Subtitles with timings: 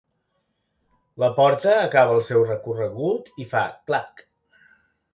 [1.25, 4.29] La porta acaba el seu recorregut i fa clac.